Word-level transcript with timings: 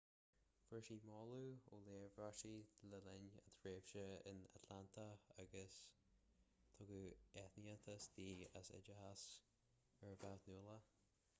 fuair 0.67 0.83
​​sí 0.85 0.95
moladh 1.07 1.65
ó 1.75 1.77
léirmheastóirí 1.81 2.87
le 2.93 2.99
linn 3.07 3.27
a 3.41 3.51
tréimhse 3.59 4.05
in 4.31 4.39
atlanta 4.59 5.05
agus 5.43 5.75
tugadh 6.79 7.37
aitheantas 7.43 8.07
di 8.15 8.27
as 8.61 8.71
oideachas 8.79 9.27
uirbeach 10.09 10.49
nuálach 10.55 10.89